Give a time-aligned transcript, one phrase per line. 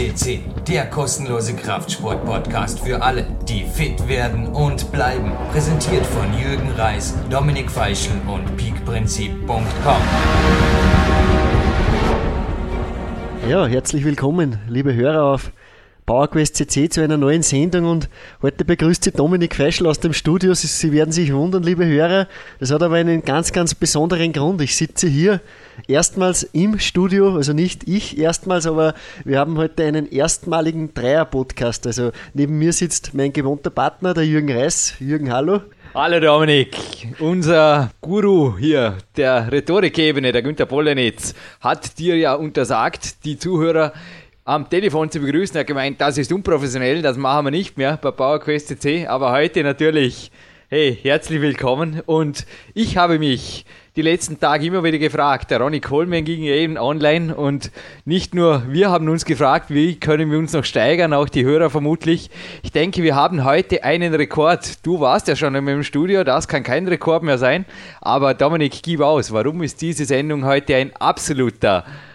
[0.00, 5.32] CC, der kostenlose Kraftsport-Podcast für alle, die fit werden und bleiben.
[5.52, 10.02] Präsentiert von Jürgen Reis, Dominik Feischl und peakprinzip.com.
[13.46, 15.52] Ja, herzlich willkommen, liebe Hörer auf
[16.10, 18.08] PowerQuest CC zu einer neuen Sendung und
[18.42, 20.54] heute begrüßt Sie Dominik Feischl aus dem Studio.
[20.54, 22.26] Sie, werden sich wundern, liebe Hörer,
[22.58, 24.60] das hat aber einen ganz, ganz besonderen Grund.
[24.60, 25.40] Ich sitze hier
[25.86, 31.86] erstmals im Studio, also nicht ich erstmals, aber wir haben heute einen erstmaligen Dreier-Podcast.
[31.86, 34.94] Also neben mir sitzt mein gewohnter Partner, der Jürgen Reis.
[34.98, 35.60] Jürgen, hallo.
[35.92, 36.76] Hallo Dominik,
[37.18, 43.92] unser Guru hier der Rhetorikebene, der Günther Pollenitz, hat dir ja untersagt, die Zuhörer
[44.50, 45.54] am Telefon zu begrüßen.
[45.54, 49.06] Er hat gemeint, das ist unprofessionell, das machen wir nicht mehr bei PowerQuest CC.
[49.06, 50.32] Aber heute natürlich,
[50.68, 52.02] hey, herzlich willkommen.
[52.04, 55.52] Und ich habe mich die letzten Tage immer wieder gefragt.
[55.52, 57.70] Der Ronny Coleman ging eben online und
[58.04, 61.70] nicht nur wir haben uns gefragt, wie können wir uns noch steigern, auch die Hörer
[61.70, 62.28] vermutlich.
[62.64, 64.84] Ich denke, wir haben heute einen Rekord.
[64.84, 67.66] Du warst ja schon im Studio, das kann kein Rekord mehr sein.
[68.00, 69.30] Aber Dominik, gib aus.
[69.30, 72.09] Warum ist diese Sendung heute ein absoluter Rekord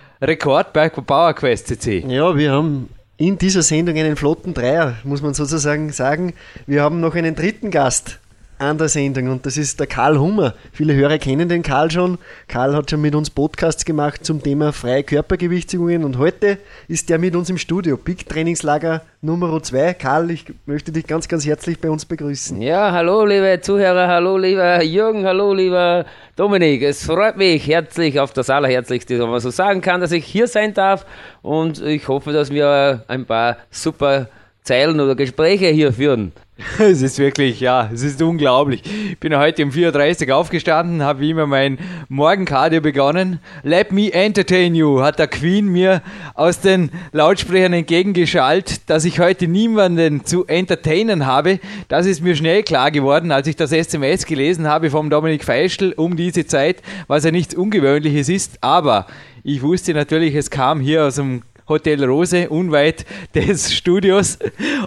[0.73, 2.05] bei PowerQuest CC.
[2.07, 6.33] Ja, wir haben in dieser Sendung einen flotten Dreier, muss man sozusagen sagen.
[6.67, 8.19] Wir haben noch einen dritten Gast
[8.57, 10.53] an der Sendung und das ist der Karl Hummer.
[10.71, 12.17] Viele Hörer kennen den Karl schon.
[12.47, 17.17] Karl hat schon mit uns Podcasts gemacht zum Thema freie Körpergewichtsübungen und heute ist er
[17.17, 17.97] mit uns im Studio.
[17.97, 19.95] Big Trainingslager Nummer 2.
[19.95, 22.61] Karl, ich möchte dich ganz, ganz herzlich bei uns begrüßen.
[22.61, 26.81] Ja, hallo liebe Zuhörer, hallo lieber Jürgen, hallo lieber Dominik.
[26.83, 30.47] Es freut mich herzlich auf das Allerherzlichste, wenn man so sagen kann, dass ich hier
[30.47, 31.05] sein darf
[31.41, 34.29] und ich hoffe, dass wir ein paar super
[34.63, 36.31] Zeilen oder Gespräche hier führen.
[36.79, 38.81] Es ist wirklich, ja, es ist unglaublich.
[39.11, 43.39] Ich bin heute um 4.30 Uhr aufgestanden, habe wie immer mein Morgencardio begonnen.
[43.63, 46.01] Let me entertain you, hat der Queen mir
[46.33, 51.59] aus den Lautsprechern entgegengeschallt, dass ich heute niemanden zu entertainen habe.
[51.87, 55.93] Das ist mir schnell klar geworden, als ich das SMS gelesen habe vom Dominik Feischl
[55.97, 58.57] um diese Zeit, was ja nichts Ungewöhnliches ist.
[58.61, 59.07] Aber
[59.43, 63.05] ich wusste natürlich, es kam hier aus dem Hotel Rose, unweit
[63.35, 64.37] des Studios.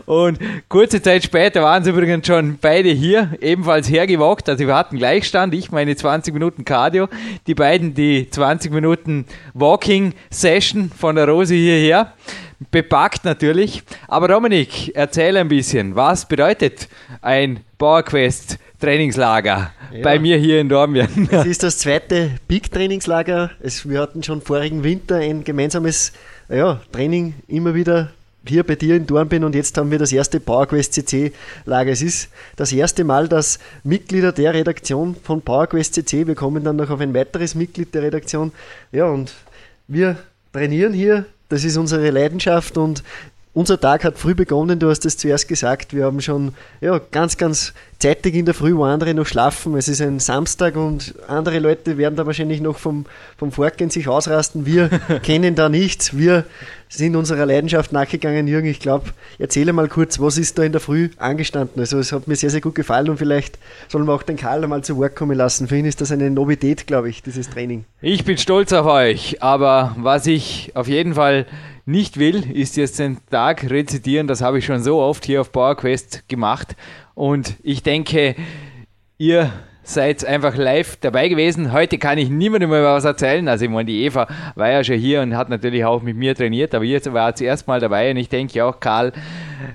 [0.06, 4.48] Und kurze Zeit später waren sie übrigens schon beide hier, ebenfalls hergewagt.
[4.48, 7.08] Also wir hatten Gleichstand, ich meine 20 Minuten Cardio,
[7.46, 12.14] die beiden die 20 Minuten Walking Session von der Rose hierher.
[12.70, 13.82] Bepackt natürlich.
[14.08, 16.88] Aber Dominik, erzähl ein bisschen, was bedeutet
[17.22, 20.02] ein PowerQuest Trainingslager ja.
[20.02, 21.28] bei mir hier in Dormien?
[21.30, 23.50] Es ist das zweite Big Trainingslager.
[23.84, 26.12] wir hatten schon vorigen Winter ein gemeinsames
[26.48, 28.10] ja, Training immer wieder
[28.46, 31.32] hier bei dir in Dornbirn und jetzt haben wir das erste PowerQuest CC
[31.66, 31.90] Lager.
[31.90, 36.76] Es ist das erste Mal, dass Mitglieder der Redaktion von PowerQuest CC, wir kommen dann
[36.76, 38.52] noch auf ein weiteres Mitglied der Redaktion,
[38.90, 39.34] ja, und
[39.86, 40.16] wir
[40.52, 43.02] trainieren hier, das ist unsere Leidenschaft und
[43.58, 45.92] unser Tag hat früh begonnen, du hast es zuerst gesagt.
[45.92, 49.76] Wir haben schon ja, ganz, ganz zeitig in der Früh, wo andere noch schlafen.
[49.76, 54.06] Es ist ein Samstag und andere Leute werden da wahrscheinlich noch vom, vom Fortgehen sich
[54.06, 54.64] ausrasten.
[54.64, 54.88] Wir
[55.24, 56.16] kennen da nichts.
[56.16, 56.44] Wir
[56.88, 58.46] sind unserer Leidenschaft nachgegangen.
[58.46, 59.06] Jürgen, ich glaube,
[59.40, 61.80] erzähle mal kurz, was ist da in der Früh angestanden?
[61.80, 63.58] Also es hat mir sehr, sehr gut gefallen und vielleicht
[63.88, 65.66] sollen wir auch den Karl einmal zu Wort kommen lassen.
[65.66, 67.84] Für ihn ist das eine Novität, glaube ich, dieses Training.
[68.00, 71.46] Ich bin stolz auf euch, aber was ich auf jeden Fall
[71.88, 74.26] nicht will, ist jetzt den Tag rezitieren.
[74.26, 76.76] Das habe ich schon so oft hier auf PowerQuest gemacht.
[77.14, 78.36] Und ich denke,
[79.16, 79.50] ihr
[79.84, 81.72] seid einfach live dabei gewesen.
[81.72, 83.48] Heute kann ich niemandem mehr was erzählen.
[83.48, 86.34] Also ich meine, die Eva war ja schon hier und hat natürlich auch mit mir
[86.34, 89.14] trainiert, aber ihr war zuerst mal dabei und ich denke auch, Karl,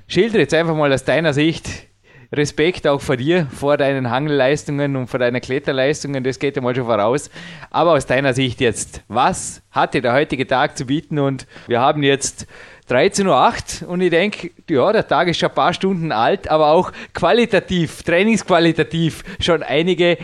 [0.05, 1.87] schilder jetzt einfach mal aus deiner Sicht
[2.33, 6.75] Respekt auch vor dir, vor deinen Hangelleistungen und vor deinen Kletterleistungen, das geht ja mal
[6.75, 7.29] schon voraus.
[7.69, 11.19] Aber aus deiner Sicht jetzt, was hatte der heutige Tag zu bieten?
[11.19, 12.47] Und wir haben jetzt
[12.89, 16.71] 13.08 Uhr und ich denke, ja, der Tag ist schon ein paar Stunden alt, aber
[16.71, 20.17] auch qualitativ, trainingsqualitativ schon einige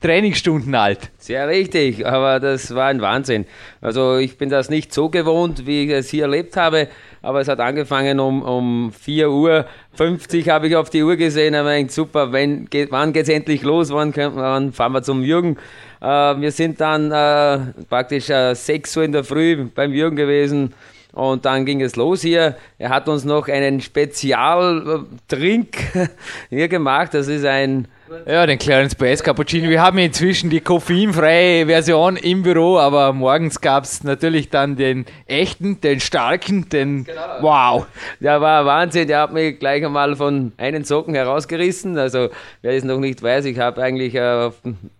[0.00, 1.10] Trainingsstunden alt.
[1.18, 3.44] Sehr richtig, aber das war ein Wahnsinn.
[3.82, 6.88] Also ich bin das nicht so gewohnt, wie ich es hier erlebt habe,
[7.20, 11.54] aber es hat angefangen um, um 4 Uhr 50 habe ich auf die Uhr gesehen,
[11.54, 15.58] aber ich super, wenn, geht, wann geht's endlich los, wann, wann fahren wir zum Jürgen?
[16.00, 20.72] Äh, wir sind dann äh, praktisch äh, 6 Uhr in der Früh beim Jürgen gewesen,
[21.12, 22.56] und dann ging es los hier.
[22.78, 25.76] Er hat uns noch einen Spezialtrink
[26.50, 27.14] hier gemacht.
[27.14, 27.88] Das ist ein
[28.26, 29.68] Ja, den Clarence Bass Cappuccino.
[29.68, 35.06] Wir haben inzwischen die koffeinfreie Version im Büro, aber morgens gab es natürlich dann den
[35.26, 37.20] echten, den starken, den genau.
[37.40, 37.86] Wow.
[38.18, 41.98] Der war Wahnsinn, der hat mich gleich einmal von einen Socken herausgerissen.
[41.98, 42.30] Also
[42.62, 44.50] wer es noch nicht weiß, ich habe eigentlich, äh,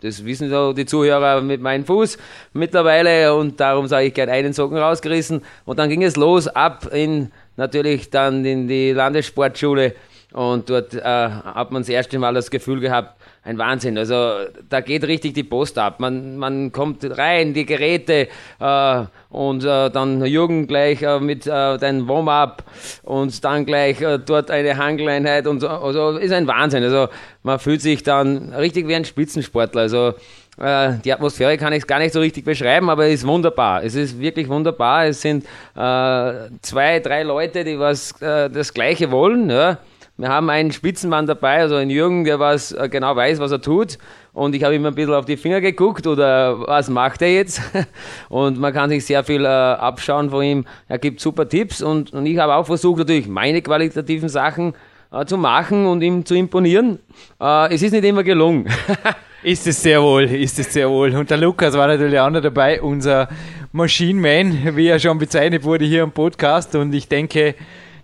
[0.03, 2.17] das wissen so die Zuhörer, mit meinem Fuß
[2.53, 5.43] mittlerweile und darum sage ich gern einen Socken rausgerissen.
[5.65, 9.95] Und dann ging es los ab in natürlich dann in die Landessportschule
[10.32, 13.99] und dort äh, hat man das erste Mal das Gefühl gehabt, ein Wahnsinn.
[13.99, 14.35] Also
[14.69, 15.99] da geht richtig die Post ab.
[15.99, 18.29] Man, man kommt rein, die Geräte
[18.61, 22.62] äh, und äh, dann Jürgen gleich äh, mit äh, deinem Warm-up
[23.03, 25.69] und dann gleich äh, dort eine Hangeleinheit und so.
[25.69, 26.85] Also ist ein Wahnsinn.
[26.85, 27.09] Also
[27.43, 29.83] man fühlt sich dann richtig wie ein Spitzensportler.
[29.83, 30.15] Also
[30.59, 33.83] äh, die Atmosphäre kann ich gar nicht so richtig beschreiben, aber es ist wunderbar.
[33.83, 35.06] Es ist wirklich wunderbar.
[35.06, 39.49] Es sind zwei, drei Leute, die was das Gleiche wollen.
[39.49, 39.79] Ja
[40.21, 43.63] wir haben einen Spitzenmann dabei, also einen Jürgen, der was äh, genau weiß, was er
[43.63, 43.99] tut.
[44.33, 47.63] Und ich habe ihm ein bisschen auf die Finger geguckt oder was macht er jetzt?
[48.29, 50.65] Und man kann sich sehr viel äh, abschauen von ihm.
[50.89, 54.75] Er gibt super Tipps und, und ich habe auch versucht, natürlich meine qualitativen Sachen
[55.11, 57.01] äh, zu machen und ihm zu imponieren.
[57.41, 58.69] Äh, es ist nicht immer gelungen.
[59.43, 61.15] ist es sehr wohl, ist es sehr wohl.
[61.15, 63.29] Und der Lukas war natürlich auch noch dabei, unser
[63.73, 66.75] Machine Man, wie er schon bezeichnet wurde hier im Podcast.
[66.77, 67.55] Und ich denke,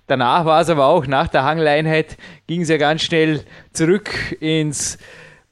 [0.06, 2.16] Danach war es aber auch, nach der Hangeleinheit
[2.46, 3.42] ging es ja ganz schnell
[3.72, 4.98] zurück ins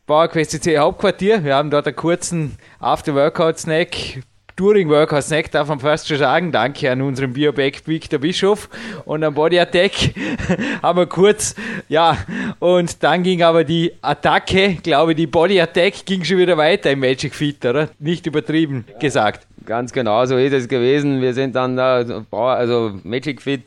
[0.06, 1.44] PowerQuest CC Hauptquartier.
[1.44, 4.22] Wir haben dort einen kurzen After-Workout-Snack
[4.56, 6.52] Touring Workout Snack darf man fast schon sagen.
[6.52, 8.68] Danke an unseren Bioback Victor Bischof
[9.04, 9.92] und am Body Attack
[10.82, 11.56] haben wir kurz,
[11.88, 12.16] ja,
[12.60, 17.00] und dann ging aber die Attacke, glaube die Body Attack ging schon wieder weiter im
[17.00, 17.88] Magic Fit, oder?
[17.98, 19.44] Nicht übertrieben gesagt.
[19.66, 21.20] Ganz genau so ist es gewesen.
[21.20, 23.62] Wir sind dann da, also Magic Fit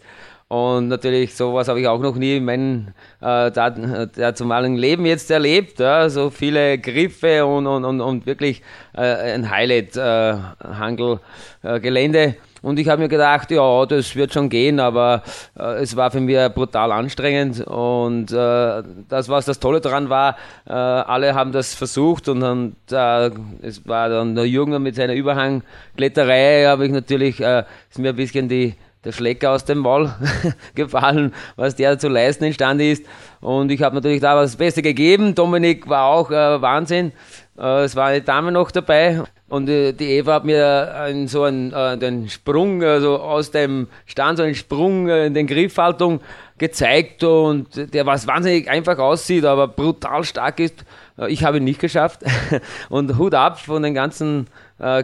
[0.49, 5.79] und natürlich, sowas habe ich auch noch nie in meinem äh, dazumaligen Leben jetzt erlebt.
[5.79, 8.61] Ja, so viele Griffe und, und, und, und wirklich
[8.95, 12.19] äh, ein Highlight-Hangelgelände.
[12.19, 15.21] Äh, und ich habe mir gedacht, ja, das wird schon gehen, aber
[15.59, 17.67] äh, es war für mich brutal anstrengend.
[17.67, 22.75] Und äh, das, was das Tolle daran war, äh, alle haben das versucht und, und
[22.89, 28.09] äh, es war dann der Junge mit seiner Überhangkletterei, habe ich natürlich, äh, ist mir
[28.09, 28.75] ein bisschen die
[29.07, 30.13] der Schlecker aus dem Maul
[30.75, 33.05] gefallen, was der zu leisten imstande ist.
[33.39, 35.33] Und ich habe natürlich da was Beste gegeben.
[35.33, 37.13] Dominik war auch äh, Wahnsinn.
[37.57, 39.23] Äh, es war eine Dame noch dabei.
[39.47, 43.87] Und äh, die Eva hat mir einen, so einen, äh, den Sprung, also aus dem
[44.05, 46.19] Stand, so einen Sprung äh, in den Griffhaltung
[46.57, 50.83] gezeigt und der was wahnsinnig einfach aussieht, aber brutal stark ist.
[51.17, 52.19] Äh, ich habe ihn nicht geschafft.
[52.89, 54.47] und Hut ab von den ganzen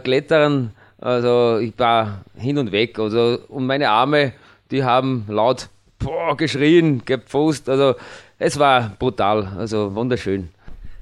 [0.03, 0.71] Kletterern
[1.03, 2.97] also ich war hin und weg.
[2.97, 4.33] Also, und meine Arme,
[4.71, 5.69] die haben laut
[5.99, 7.69] boah, geschrien, gepfost.
[7.69, 7.95] Also
[8.39, 10.49] es war brutal, also wunderschön.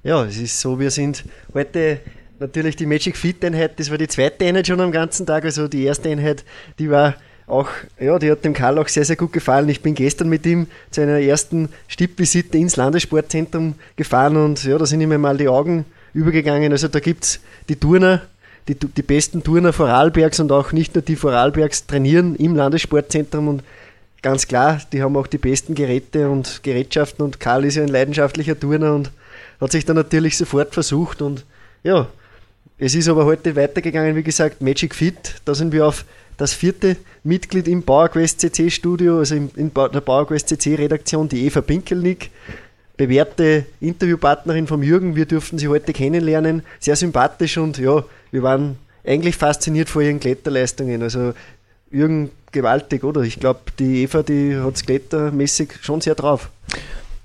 [0.03, 1.99] Ja, es ist so, wir sind heute
[2.39, 5.45] natürlich die Magic Fit Einheit, das war die zweite Einheit schon am ganzen Tag.
[5.45, 6.43] Also die erste Einheit,
[6.79, 7.15] die war
[7.45, 7.69] auch,
[7.99, 9.69] ja, die hat dem Karl auch sehr, sehr gut gefallen.
[9.69, 14.85] Ich bin gestern mit ihm zu einer ersten Stippvisite ins Landessportzentrum gefahren und ja, da
[14.85, 16.71] sind ihm mal die Augen übergegangen.
[16.71, 17.39] Also da gibt es
[17.69, 18.21] die Turner,
[18.67, 23.63] die, die besten Turner Vorarlbergs und auch nicht nur die Vorarlbergs trainieren im Landessportzentrum und
[24.21, 27.89] ganz klar, die haben auch die besten Geräte und Gerätschaften und Karl ist ja ein
[27.89, 29.11] leidenschaftlicher Turner und
[29.59, 31.45] hat sich dann natürlich sofort versucht und
[31.83, 32.07] ja,
[32.77, 36.05] es ist aber heute weitergegangen, wie gesagt, Magic Fit, da sind wir auf
[36.37, 41.45] das vierte Mitglied im PowerQuest CC Studio, also in, in der PowerQuest CC Redaktion, die
[41.45, 42.31] Eva Pinkelnick,
[42.97, 45.15] bewährte Interviewpartnerin vom Jürgen.
[45.15, 50.19] Wir durften sie heute kennenlernen, sehr sympathisch und ja, wir waren eigentlich fasziniert vor ihren
[50.19, 51.01] Kletterleistungen.
[51.01, 51.33] Also
[51.89, 53.21] Jürgen gewaltig, oder?
[53.21, 56.49] Ich glaube, die Eva, die hat es klettermäßig schon sehr drauf.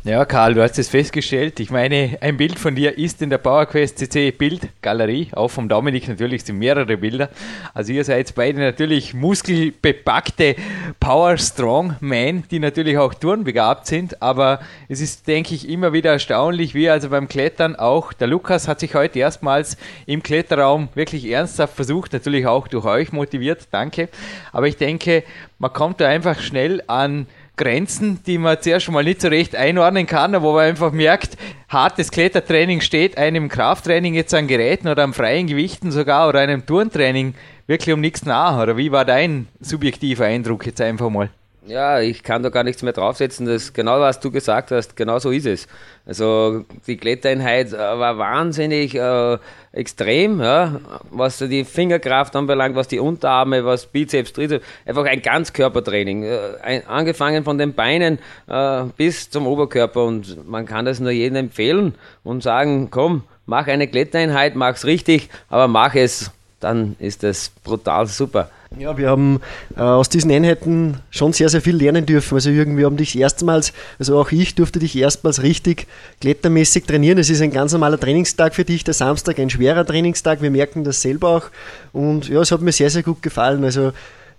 [0.06, 1.58] Ja, Karl, du hast es festgestellt.
[1.58, 5.30] Ich meine, ein Bild von dir ist in der PowerQuest CC Bildgalerie.
[5.32, 7.28] Auch vom Dominik natürlich sind mehrere Bilder.
[7.75, 10.54] Also ihr seid beide natürlich muskelbepackte
[11.00, 14.22] Power Strong Men, die natürlich auch turnbegabt sind.
[14.22, 18.68] Aber es ist, denke ich, immer wieder erstaunlich, wie also beim Klettern auch der Lukas
[18.68, 23.66] hat sich heute erstmals im Kletterraum wirklich ernsthaft versucht, natürlich auch durch euch motiviert.
[23.72, 24.08] Danke.
[24.52, 25.25] Aber ich denke,
[25.58, 29.56] man kommt da einfach schnell an Grenzen, die man zuerst schon mal nicht so recht
[29.56, 31.36] einordnen kann, wo man einfach merkt,
[31.68, 36.66] hartes Klettertraining steht einem Krafttraining jetzt an Geräten oder am freien Gewichten sogar oder einem
[36.66, 37.34] Turntraining
[37.66, 38.60] wirklich um nichts nach.
[38.62, 41.30] Oder wie war dein subjektiver Eindruck jetzt einfach mal?
[41.66, 43.44] Ja, ich kann da gar nichts mehr draufsetzen.
[43.46, 44.94] Das genau, was du gesagt hast.
[44.94, 45.66] Genau so ist es.
[46.04, 49.38] Also die Klettereinheit äh, war wahnsinnig äh,
[49.73, 50.80] extrem, ja,
[51.11, 56.23] was die Fingerkraft anbelangt, was die Unterarme, was Bizeps, Trizeps, einfach ein Ganzkörpertraining.
[56.23, 61.11] Äh, ein, angefangen von den Beinen äh, bis zum Oberkörper und man kann das nur
[61.11, 66.30] jedem empfehlen und sagen, komm, mach eine Klettereinheit, mach's richtig, aber mach es,
[66.61, 68.50] dann ist das brutal super.
[68.76, 69.40] Ja, wir haben
[69.76, 72.35] äh, aus diesen Einheiten schon sehr, sehr viel lernen dürfen.
[72.35, 75.87] Also Jürgen, wir haben dich erstmals, also auch ich durfte dich erstmals richtig
[76.20, 77.18] klettermäßig trainieren.
[77.18, 80.42] Es ist ein ganz normaler Trainingstag für dich, der Samstag ein schwerer Trainingstag.
[80.42, 81.44] Wir merken das selber auch.
[81.92, 83.62] Und ja, es hat mir sehr, sehr gut gefallen.
[83.64, 83.92] Also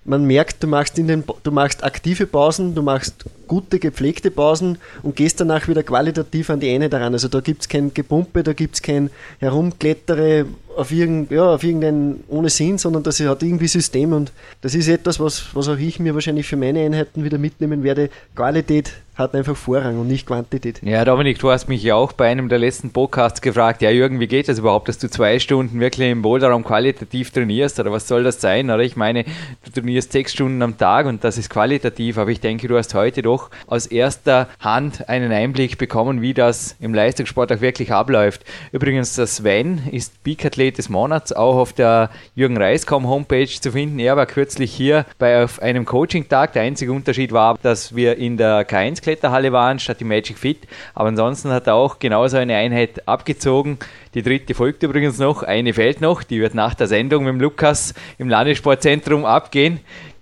[0.03, 4.77] man merkt, du machst, in den, du machst aktive Pausen, du machst gute, gepflegte Pausen
[5.03, 7.13] und gehst danach wieder qualitativ an die Einheit heran.
[7.13, 10.45] Also da gibt es kein Gepumpe, da gibt es kein Herumklettere,
[10.77, 14.87] auf, irgend, ja, auf irgendeinen ohne Sinn, sondern das hat irgendwie System und das ist
[14.87, 18.09] etwas, was, was auch ich mir wahrscheinlich für meine Einheiten wieder mitnehmen werde.
[18.35, 20.79] Qualität hat einfach Vorrang und nicht Quantität.
[20.83, 24.19] Ja, Dominik, du hast mich ja auch bei einem der letzten Podcasts gefragt, ja Jürgen,
[24.19, 28.07] wie geht das überhaupt, dass du zwei Stunden wirklich im Boulderraum qualitativ trainierst oder was
[28.07, 28.69] soll das sein?
[28.69, 29.23] Oder ich meine,
[29.65, 32.93] du trainierst sechs Stunden am Tag und das ist qualitativ, aber ich denke, du hast
[32.93, 33.36] heute doch
[33.67, 38.43] aus erster Hand einen Einblick bekommen, wie das im Leistungssport auch wirklich abläuft.
[38.71, 43.99] Übrigens, der Sven ist Peak-Athlet des Monats, auch auf der Jürgen Reiskom Homepage zu finden.
[43.99, 46.53] Er war kürzlich hier bei auf einem Coaching-Tag.
[46.53, 50.67] Der einzige Unterschied war, dass wir in der K1 Kletterhalle waren, statt die Magic Fit.
[50.93, 53.77] Aber ansonsten hat er auch genauso eine Einheit abgezogen.
[54.13, 57.39] Die dritte folgt übrigens noch, eine fehlt noch, die wird nach der Sendung mit dem
[57.39, 59.79] Lukas im Landessportzentrum abgehen.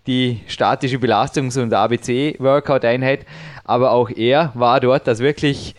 [0.08, 3.26] Die statische Belastungs- und ABC-Workout-Einheit.
[3.64, 5.76] Aber auch er war dort, das wirklich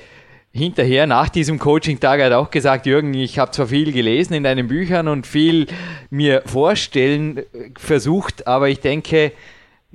[0.52, 4.68] hinterher nach diesem Coaching-Tag hat auch gesagt, Jürgen, ich habe zwar viel gelesen in deinen
[4.68, 5.66] Büchern und viel
[6.08, 7.42] mir vorstellen
[7.76, 9.32] versucht, aber ich denke,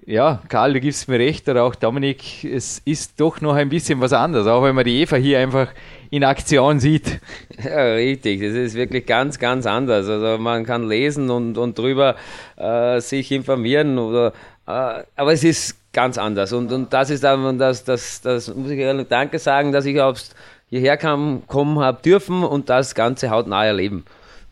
[0.06, 4.02] ja, Karl, du gibst mir recht, oder auch Dominik, es ist doch noch ein bisschen
[4.02, 5.68] was anderes, auch wenn man die Eva hier einfach
[6.10, 7.20] in Aktion sieht.
[7.64, 10.08] Ja, richtig, das ist wirklich ganz, ganz anders.
[10.08, 12.16] Also man kann lesen und, und drüber
[12.58, 14.34] äh, sich informieren, oder,
[14.68, 16.54] äh, aber es ist ganz anders.
[16.54, 20.02] Und, und das ist dann, das, das, das muss ich ehrlich Danke sagen, dass ich
[20.02, 20.32] aufs,
[20.70, 24.06] hierher kam, kommen habe dürfen und das Ganze hautnah erleben.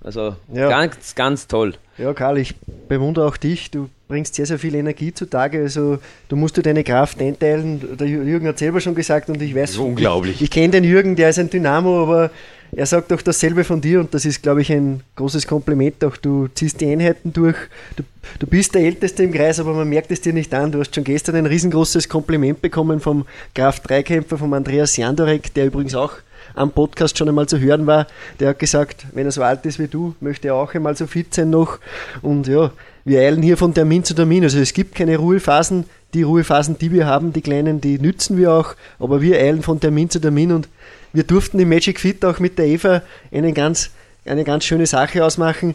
[0.04, 0.70] Also ja.
[0.70, 1.74] ganz, ganz toll.
[1.98, 2.56] Ja, Karl, ich
[2.88, 3.72] bewundere auch dich.
[3.72, 5.62] Du bringst sehr, sehr viel Energie zutage.
[5.62, 6.00] Also
[6.30, 7.96] du musst dir deine Kraft einteilen.
[7.98, 9.78] Der Jürgen hat selber schon gesagt und ich weiß.
[9.78, 10.38] unglaublich.
[10.38, 12.32] Ich, ich kenne den Jürgen, der ist ein Dynamo, aber
[12.72, 16.04] er sagt auch dasselbe von dir und das ist, glaube ich, ein großes Kompliment.
[16.04, 17.56] Auch du ziehst die Einheiten durch.
[17.96, 18.04] Du,
[18.40, 20.72] du bist der Älteste im Kreis, aber man merkt es dir nicht an.
[20.72, 25.94] Du hast schon gestern ein riesengroßes Kompliment bekommen vom Kraft-3-Kämpfer, vom Andreas Jandorek, der übrigens
[25.94, 26.14] auch
[26.56, 28.08] am Podcast schon einmal zu hören war.
[28.40, 31.06] Der hat gesagt, wenn er so alt ist wie du, möchte er auch einmal so
[31.06, 31.78] fit sein noch.
[32.24, 32.72] Und ja,
[33.10, 34.44] wir eilen hier von Termin zu Termin.
[34.44, 35.86] Also es gibt keine Ruhephasen.
[36.14, 38.76] Die Ruhephasen, die wir haben, die kleinen, die nützen wir auch.
[39.00, 40.70] Aber wir eilen von Termin zu Termin und
[41.12, 43.02] wir durften im Magic Fit auch mit der Eva
[43.32, 43.90] eine ganz,
[44.26, 45.74] eine ganz schöne Sache ausmachen.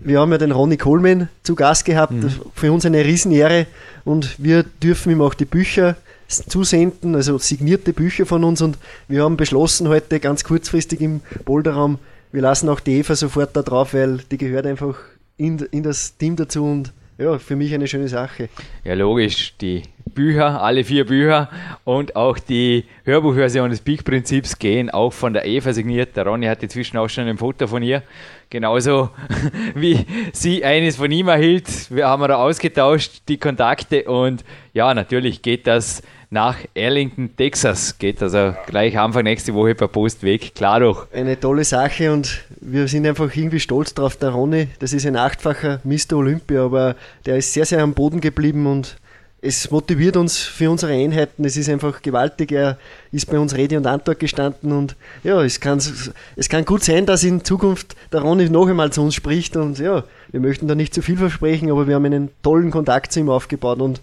[0.00, 2.14] Wir haben ja den Ronny Coleman zu Gast gehabt.
[2.14, 2.32] Mhm.
[2.54, 3.66] für uns eine Riesenehre
[4.04, 5.94] und wir dürfen ihm auch die Bücher
[6.26, 11.98] zusenden, also signierte Bücher von uns und wir haben beschlossen heute ganz kurzfristig im Boulderraum,
[12.32, 14.96] wir lassen auch die Eva sofort da drauf, weil die gehört einfach
[15.42, 18.48] in, in das Team dazu und ja, für mich eine schöne Sache.
[18.84, 19.54] Ja, logisch.
[19.60, 19.82] Die
[20.14, 21.48] Bücher, alle vier Bücher
[21.84, 26.16] und auch die Hörbuchversion des Peak-Prinzips gehen auch von der Eva signiert.
[26.16, 28.02] Der Ronny hat inzwischen auch schon ein Foto von ihr.
[28.50, 29.10] Genauso
[29.74, 31.90] wie sie eines von ihm erhielt.
[31.90, 37.98] Wir haben da ausgetauscht, die Kontakte und ja, natürlich geht das nach Arlington, Texas.
[37.98, 40.54] Geht also gleich Anfang nächste Woche per Post weg.
[40.54, 41.06] Klar doch.
[41.12, 44.16] Eine tolle Sache und wir sind einfach irgendwie stolz drauf.
[44.16, 46.16] Der Ronny, das ist ein achtfacher Mr.
[46.16, 46.96] Olympia, aber
[47.26, 48.96] der ist sehr, sehr am Boden geblieben und
[49.42, 51.44] es motiviert uns für unsere Einheiten.
[51.44, 52.52] Es ist einfach gewaltig.
[52.52, 52.78] Er
[53.10, 55.82] ist bei uns Rede und Antwort gestanden und ja, es kann,
[56.36, 59.78] es kann gut sein, dass in Zukunft der Ronny noch einmal zu uns spricht und
[59.78, 63.20] ja, wir möchten da nicht zu viel versprechen, aber wir haben einen tollen Kontakt zu
[63.20, 64.00] ihm aufgebaut und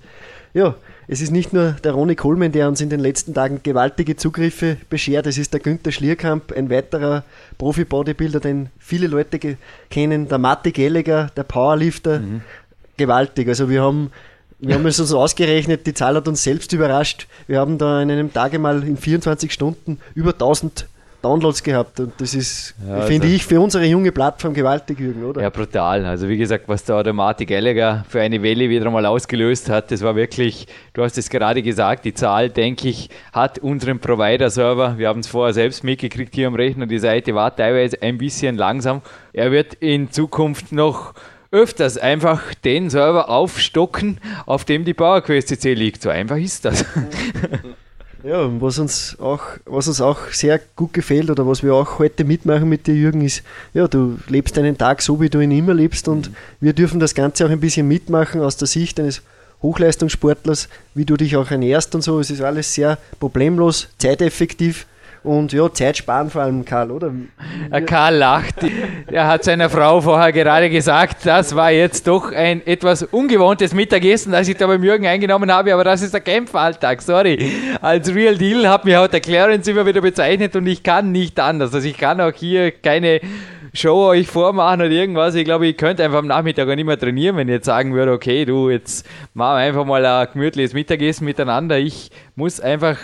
[0.53, 0.75] ja,
[1.11, 4.77] es ist nicht nur der Ronny Kohlmann, der uns in den letzten Tagen gewaltige Zugriffe
[4.91, 7.23] beschert, es ist der Günther Schlierkamp, ein weiterer
[7.57, 9.57] Profi-Bodybuilder, den viele Leute
[9.89, 12.41] kennen, der Matti Gelliger, der Powerlifter, mhm.
[12.95, 13.47] gewaltig.
[13.47, 14.11] Also wir haben
[14.59, 17.27] wir haben es so ausgerechnet, die Zahl hat uns selbst überrascht.
[17.47, 20.87] Wir haben da in einem Tage mal in 24 Stunden über 1000
[21.21, 25.23] Downloads gehabt und das ist, ja, finde also ich, für unsere junge Plattform gewaltig, Jürgen,
[25.23, 25.41] oder?
[25.41, 26.05] Ja, brutal.
[26.05, 29.91] Also wie gesagt, was da der Marty Gallagher für eine Welle wieder mal ausgelöst hat,
[29.91, 34.97] das war wirklich, du hast es gerade gesagt, die Zahl, denke ich, hat unseren Provider-Server,
[34.97, 38.55] wir haben es vorher selbst mitgekriegt hier am Rechner, die Seite war teilweise ein bisschen
[38.55, 39.01] langsam.
[39.33, 41.13] Er wird in Zukunft noch
[41.51, 46.01] öfters einfach den Server aufstocken, auf dem die PowerQuest CC liegt.
[46.01, 46.85] So einfach ist das.
[48.23, 52.25] Ja, was uns auch, was uns auch sehr gut gefällt oder was wir auch heute
[52.25, 55.73] mitmachen mit dir, Jürgen, ist, ja, du lebst deinen Tag so, wie du ihn immer
[55.73, 56.35] lebst und mhm.
[56.59, 59.21] wir dürfen das Ganze auch ein bisschen mitmachen aus der Sicht eines
[59.61, 62.19] Hochleistungssportlers, wie du dich auch ernährst und so.
[62.19, 64.85] Es ist alles sehr problemlos, zeiteffektiv
[65.29, 67.13] und ja, Zeit sparen vor allem, Karl, oder?
[67.85, 68.55] Karl lacht.
[69.05, 74.31] Er hat seiner Frau vorher gerade gesagt, das war jetzt doch ein etwas ungewohntes Mittagessen,
[74.31, 77.51] das ich da beim Jürgen eingenommen habe, aber das ist der Kämpferalltag, sorry.
[77.79, 81.39] Als Real Deal hat mir heute der Clarence immer wieder bezeichnet und ich kann nicht
[81.39, 81.75] anders.
[81.75, 83.21] Also ich kann auch hier keine
[83.71, 85.35] Show euch vormachen oder irgendwas.
[85.35, 87.93] Ich glaube, ich könnte einfach am Nachmittag auch nicht mehr trainieren, wenn ich jetzt sagen
[87.93, 91.77] würde, okay, du, jetzt machen wir einfach mal ein gemütliches Mittagessen miteinander.
[91.77, 92.97] Ich muss einfach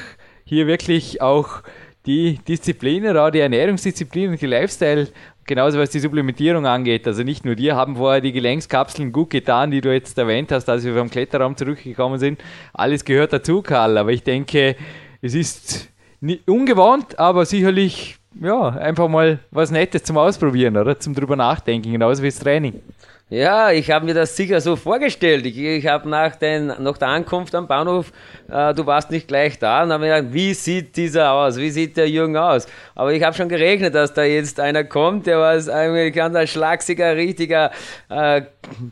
[0.44, 1.62] hier wirklich auch
[2.06, 5.08] die Disziplinen, auch die Ernährungsdisziplin und die Lifestyle,
[5.46, 7.08] genauso was die Supplementierung angeht.
[7.08, 10.70] Also nicht nur dir haben vorher die Gelenkskapseln gut getan, die du jetzt erwähnt hast,
[10.70, 12.42] als wir vom Kletterraum zurückgekommen sind.
[12.74, 13.98] Alles gehört dazu, Karl.
[13.98, 14.76] Aber ich denke,
[15.22, 15.90] es ist
[16.46, 21.00] ungewohnt, aber sicherlich ja, einfach mal was Nettes zum Ausprobieren, oder?
[21.00, 22.82] Zum drüber nachdenken, genauso wie das Training.
[23.30, 25.48] Ja, ich habe mir das sicher so vorgestellt.
[25.48, 28.12] Ich, ich habe nach, nach der Ankunft am Bahnhof,
[28.48, 31.58] äh, du warst nicht gleich da, und habe mir gedacht, wie sieht dieser aus?
[31.58, 32.68] Wie sieht der Jürgen aus?
[32.94, 37.16] Aber ich habe schon gerechnet, dass da jetzt einer kommt, der was ein ganz schlagsiger,
[37.16, 37.72] richtiger,
[38.10, 38.44] äh,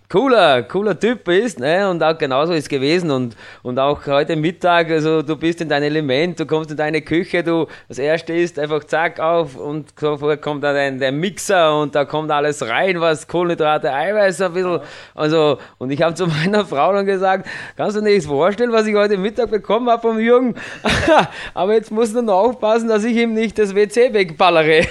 [0.10, 1.60] cooler, cooler Typ ist.
[1.60, 1.90] Ne?
[1.90, 3.12] Und auch genauso ist es gewesen.
[3.12, 7.02] Und, und auch heute Mittag, also du bist in dein Element, du kommst in deine
[7.02, 11.96] Küche, du das erste ist einfach zack auf und sofort kommt dann der Mixer und
[11.96, 14.80] da kommt alles rein, was Kohlenhydrate, Eiweiß ein bisschen,
[15.16, 18.88] also, und ich habe zu meiner Frau dann gesagt, kannst du dir nichts vorstellen, was
[18.88, 20.56] ich heute Mittag bekommen habe vom Jürgen?
[21.54, 24.86] Aber jetzt muss du noch aufpassen, dass ich ihm nicht das WC wegballere.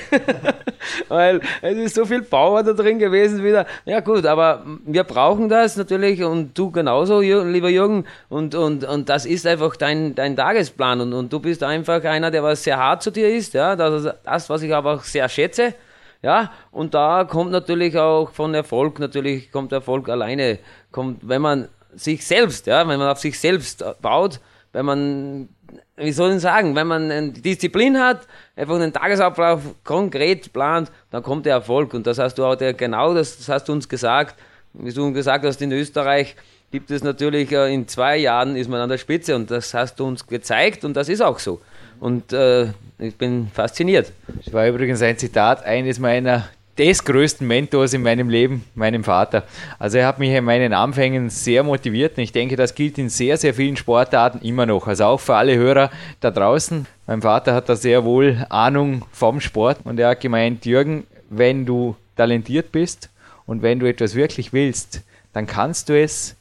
[1.09, 3.67] Weil es ist so viel Power da drin gewesen wieder.
[3.85, 8.05] Ja gut, aber wir brauchen das natürlich und du genauso, lieber Jürgen.
[8.29, 11.01] Und, und, und das ist einfach dein, dein Tagesplan.
[11.01, 13.55] Und, und du bist einfach einer, der was sehr hart zu dir ist.
[13.55, 15.75] Ja, das, das was ich aber auch sehr schätze.
[16.23, 20.61] Ja, und da kommt natürlich auch von Erfolg, natürlich kommt Erfolg alleine,
[20.93, 24.41] kommt, wenn man sich selbst, ja, wenn man auf sich selbst baut,
[24.73, 25.49] wenn man,
[25.97, 28.27] wie soll ich sagen, wenn man eine Disziplin hat,
[28.57, 31.93] einfach einen Tagesablauf konkret plant, dann kommt der Erfolg.
[31.93, 34.37] Und das hast du auch genau, das, das hast du uns gesagt,
[34.75, 36.37] wie du gesagt hast, in Österreich
[36.71, 40.01] gibt es natürlich, äh, in zwei Jahren ist man an der Spitze und das hast
[40.01, 41.61] du uns gezeigt und das ist auch so.
[42.01, 44.13] Und äh, ich bin fasziniert.
[44.45, 46.49] Das war übrigens ein Zitat eines meiner
[46.79, 49.45] des größten Mentors in meinem Leben, meinem Vater.
[49.79, 53.11] Also er hat mich in meinen Anfängen sehr motiviert und ich denke, das gilt in
[53.11, 54.87] sehr, sehr vielen Sportarten immer noch.
[54.87, 56.87] Also auch für alle Hörer da draußen.
[57.07, 61.67] Mein Vater hat da sehr wohl Ahnung vom Sport und er hat gemeint, Jürgen, wenn
[61.67, 63.11] du talentiert bist
[63.53, 65.03] und wenn du etwas wirklich willst,
[65.35, 66.37] dann kannst du es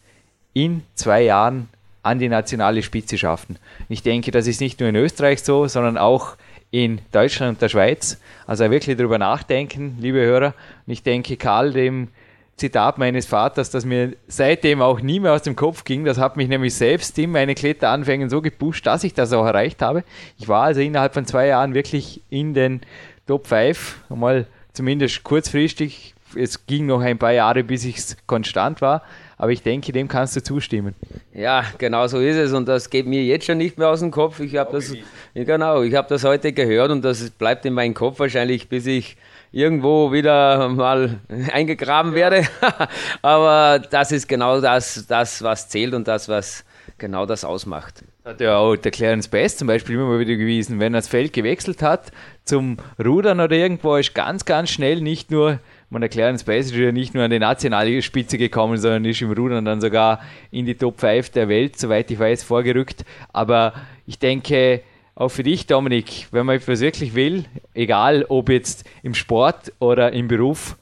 [0.54, 1.68] in zwei Jahren
[2.04, 3.58] an die nationale Spitze schaffen.
[3.90, 6.38] Ich denke, das ist nicht nur in Österreich so, sondern auch
[6.72, 8.18] in Deutschland und der Schweiz.
[8.48, 10.54] Also wirklich darüber nachdenken, liebe Hörer.
[10.88, 12.08] Und ich denke, Karl, dem
[12.56, 16.38] Zitat meines Vaters, das mir seitdem auch nie mehr aus dem Kopf ging, das hat
[16.38, 20.06] mich nämlich selbst in meine Kletteranfängen so gepusht, dass ich das auch erreicht habe.
[20.40, 22.80] Ich war also innerhalb von zwei Jahren wirklich in den
[23.28, 26.16] Top 5, mal zumindest kurzfristig.
[26.36, 29.04] Es ging noch ein paar Jahre, bis ich konstant war.
[29.38, 30.94] Aber ich denke, dem kannst du zustimmen.
[31.34, 32.54] Ja, genau so ist es.
[32.54, 34.40] Und das geht mir jetzt schon nicht mehr aus dem Kopf.
[34.40, 34.94] Ich habe das,
[35.34, 39.18] genau, ich habe das heute gehört und das bleibt in meinem Kopf wahrscheinlich, bis ich
[39.52, 41.20] irgendwo wieder mal
[41.52, 42.44] eingegraben werde.
[43.22, 46.64] Aber das ist genau das, das, was zählt und das, was
[46.98, 48.04] genau das ausmacht.
[48.24, 51.34] Hat ja auch der Clarence Best zum Beispiel immer wieder gewiesen, wenn er das Feld
[51.34, 52.12] gewechselt hat
[52.46, 55.60] zum Rudern oder irgendwo, ist ganz, ganz schnell nicht nur
[55.92, 59.32] man erklärt Space ist ja nicht nur an die nationale Spitze gekommen, sondern ist im
[59.32, 63.04] Rudern dann sogar in die Top 5 der Welt, soweit ich weiß, vorgerückt.
[63.34, 63.74] Aber
[64.08, 64.82] ich denke,
[65.16, 70.14] auch für dich, Dominik, wenn man etwas wirklich will, egal ob jetzt im Sport oder
[70.14, 70.78] im Beruf,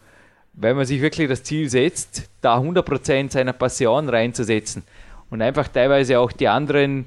[0.54, 4.84] wenn man sich wirklich das Ziel setzt, da 100% seiner Passion reinzusetzen
[5.32, 7.06] und einfach teilweise auch die anderen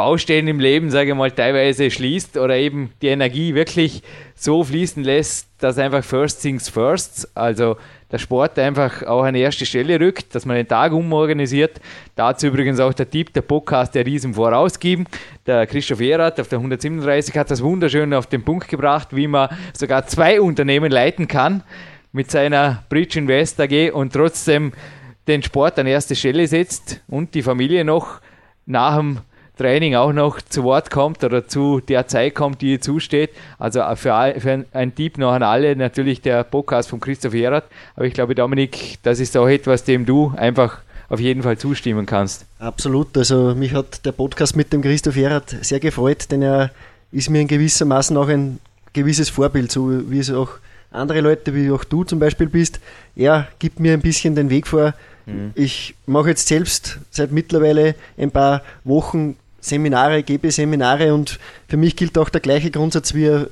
[0.00, 4.02] Baustellen im Leben, sage ich mal, teilweise schließt oder eben die Energie wirklich
[4.34, 7.76] so fließen lässt, dass einfach First Things First, also
[8.10, 11.82] der Sport einfach auch an erste Stelle rückt, dass man den Tag umorganisiert.
[12.16, 15.06] Dazu übrigens auch der Tipp, der Podcast der Riesen vorausgeben.
[15.44, 19.50] Der Christoph Erath auf der 137 hat das wunderschön auf den Punkt gebracht, wie man
[19.74, 21.62] sogar zwei Unternehmen leiten kann
[22.10, 24.72] mit seiner Bridge Invest AG und trotzdem
[25.28, 28.22] den Sport an erste Stelle setzt und die Familie noch
[28.64, 29.18] nach dem
[29.60, 33.28] Training auch noch zu Wort kommt oder zu der Zeit kommt, die ihr zusteht.
[33.58, 37.64] Also für, all, für ein Tipp noch an alle, natürlich der Podcast von Christoph Herat.
[37.94, 40.78] Aber ich glaube, Dominik, das ist auch etwas, dem du einfach
[41.10, 42.46] auf jeden Fall zustimmen kannst.
[42.58, 43.14] Absolut.
[43.18, 46.70] Also mich hat der Podcast mit dem Christoph Herat sehr gefreut, denn er
[47.12, 48.60] ist mir in gewissermaßen auch ein
[48.94, 50.52] gewisses Vorbild, so wie es auch
[50.90, 52.80] andere Leute, wie auch du zum Beispiel bist.
[53.14, 54.94] Er gibt mir ein bisschen den Weg vor.
[55.26, 55.50] Mhm.
[55.54, 61.96] Ich mache jetzt selbst seit mittlerweile ein paar Wochen Seminare, gebe Seminare und für mich
[61.96, 63.48] gilt auch der gleiche Grundsatz, wie er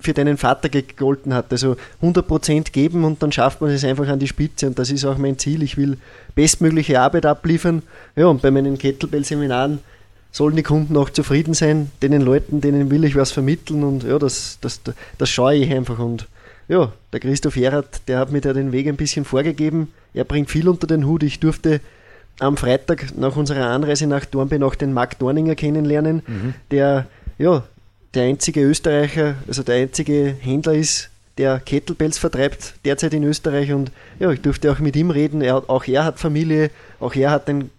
[0.00, 1.52] für deinen Vater gegolten hat.
[1.52, 5.04] Also 100% geben und dann schafft man es einfach an die Spitze und das ist
[5.04, 5.62] auch mein Ziel.
[5.62, 5.98] Ich will
[6.34, 7.82] bestmögliche Arbeit abliefern.
[8.16, 9.80] Ja, und bei meinen Kettlebell-Seminaren
[10.32, 14.18] sollen die Kunden auch zufrieden sein, den Leuten, denen will ich was vermitteln und ja,
[14.18, 14.80] das, das,
[15.18, 16.28] das schaue ich einfach und
[16.68, 19.88] ja, der Christoph Gerhardt, der hat mir da den Weg ein bisschen vorgegeben.
[20.14, 21.24] Er bringt viel unter den Hut.
[21.24, 21.80] Ich durfte
[22.40, 26.54] am Freitag nach unserer Anreise nach Dornbirn den Marc Dorninger kennenlernen, mhm.
[26.70, 27.06] der
[27.38, 27.64] ja
[28.14, 33.92] der einzige Österreicher, also der einzige Händler ist, der Kettlebells vertreibt derzeit in Österreich und
[34.18, 35.40] ja, ich durfte auch mit ihm reden.
[35.40, 37.70] Er, auch er hat Familie, auch er hat ein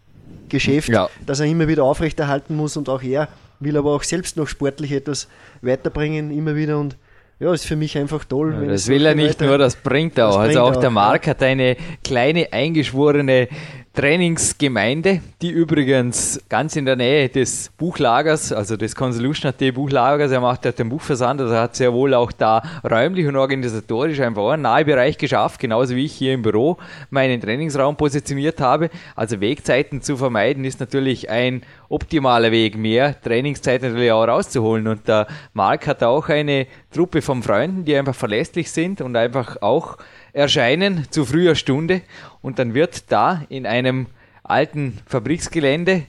[0.49, 1.09] Geschäft, ja.
[1.25, 3.27] das er immer wieder aufrechterhalten muss und auch er
[3.59, 5.27] will aber auch selbst noch sportlich etwas
[5.61, 6.95] weiterbringen, immer wieder und
[7.39, 8.55] ja, ist für mich einfach toll.
[8.61, 10.37] Ja, das will er nicht nur, das bringt er auch.
[10.37, 13.47] Also auch, auch der Marc hat eine kleine eingeschworene
[13.93, 20.39] Trainingsgemeinde, die übrigens ganz in der Nähe des Buchlagers, also des Consolution AT Buchlagers, er
[20.39, 24.61] macht ja den Buchversand, also hat sehr wohl auch da räumlich und organisatorisch einfach einen
[24.61, 26.77] Nahbereich geschafft, genauso wie ich hier im Büro
[27.09, 28.89] meinen Trainingsraum positioniert habe.
[29.17, 34.87] Also Wegzeiten zu vermeiden ist natürlich ein optimaler Weg, mehr Trainingszeit natürlich auch rauszuholen.
[34.87, 39.61] Und der Marc hat auch eine Truppe von Freunden, die einfach verlässlich sind und einfach
[39.61, 39.97] auch
[40.33, 42.01] erscheinen zu früher Stunde.
[42.41, 44.07] Und dann wird da in einem
[44.43, 46.03] alten Fabriksgelände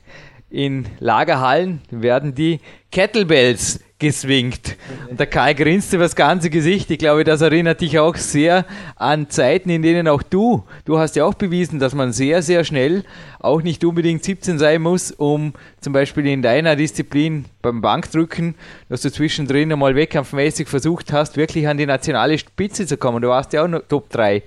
[0.53, 4.77] in Lagerhallen werden die Kettlebells geswingt.
[5.09, 6.91] Und der Karl grinste das ganze Gesicht.
[6.91, 11.15] Ich glaube, das erinnert dich auch sehr an Zeiten, in denen auch du, du hast
[11.15, 13.05] ja auch bewiesen, dass man sehr, sehr schnell
[13.39, 18.57] auch nicht unbedingt 17 sein muss, um zum Beispiel in deiner Disziplin beim Bankdrücken,
[18.89, 23.23] dass du zwischendrin einmal wettkampfmäßig versucht hast, wirklich an die nationale Spitze zu kommen.
[23.23, 24.43] Du warst ja auch noch Top 3.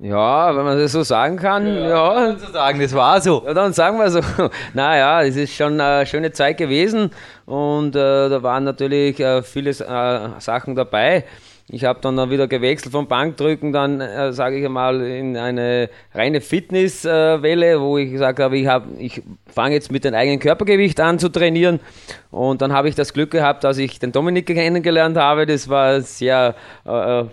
[0.00, 2.28] Ja, wenn man das so sagen kann, ja.
[2.28, 2.38] ja.
[2.38, 3.42] So sagen, das war so.
[3.44, 4.20] Ja, dann sagen wir so.
[4.74, 7.10] Naja, es ist schon eine schöne Zeit gewesen
[7.46, 11.24] und äh, da waren natürlich äh, viele äh, Sachen dabei.
[11.70, 15.90] Ich habe dann, dann wieder gewechselt vom Bankdrücken, dann äh, sage ich mal in eine
[16.14, 20.98] reine Fitnesswelle, wo ich gesagt habe, ich, hab, ich fange jetzt mit dem eigenen Körpergewicht
[21.00, 21.80] an zu trainieren.
[22.30, 25.44] Und dann habe ich das Glück gehabt, dass ich den Dominik kennengelernt habe.
[25.44, 26.54] Das war sehr,
[26.86, 27.24] äh, äh,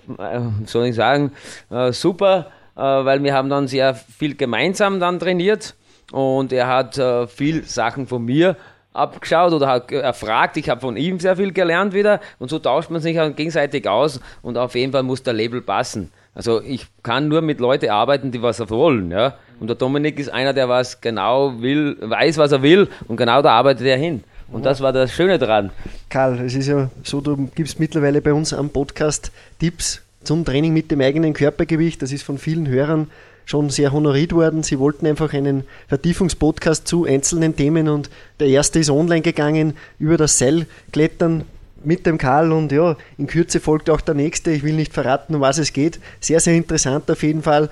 [0.65, 1.31] soll ich sagen,
[1.69, 5.75] äh, super äh, weil wir haben dann sehr viel gemeinsam dann trainiert
[6.11, 8.57] und er hat äh, viel Sachen von mir
[8.95, 10.57] abgeschaut oder hat erfragt.
[10.57, 14.19] Ich habe von ihm sehr viel gelernt wieder und so tauscht man sich gegenseitig aus
[14.41, 16.11] und auf jeden Fall muss der Label passen.
[16.33, 19.35] Also ich kann nur mit Leuten arbeiten, die was wollen, ja.
[19.59, 23.41] Und der Dominik ist einer, der was genau will, weiß, was er will und genau
[23.41, 24.23] da arbeitet er hin.
[24.51, 25.71] Und das war das Schöne dran.
[26.09, 30.73] Karl, es ist ja so, du gibst mittlerweile bei uns am Podcast Tipps zum Training
[30.73, 32.01] mit dem eigenen Körpergewicht.
[32.01, 33.09] Das ist von vielen Hörern
[33.45, 34.63] schon sehr honoriert worden.
[34.63, 40.17] Sie wollten einfach einen Vertiefungspodcast zu einzelnen Themen und der erste ist online gegangen über
[40.17, 41.45] das Seilklettern
[41.83, 44.51] mit dem Karl und ja, in Kürze folgt auch der nächste.
[44.51, 45.99] Ich will nicht verraten, um was es geht.
[46.19, 47.69] Sehr, sehr interessant auf jeden Fall.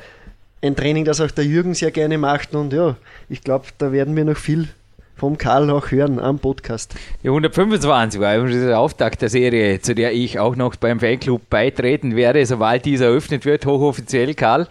[0.62, 2.95] Ein Training, das auch der Jürgen sehr gerne macht und ja,
[3.27, 4.69] ich glaube, da werden wir noch viel
[5.15, 6.95] vom Karl auch hören am Podcast.
[7.21, 12.15] Ja, 125 war der Auftakt der Serie, zu der ich auch noch beim Fanclub beitreten
[12.15, 14.67] werde, sobald dieser eröffnet wird, hochoffiziell Karl.